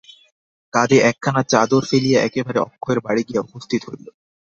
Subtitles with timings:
[0.73, 4.05] কাঁধে একখানা চাদর ফেলিয়া একেবারে অক্ষয়ের বাড়ি গিয়া উপস্থিত হইল।